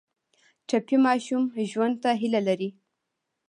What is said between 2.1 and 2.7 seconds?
هیله لري.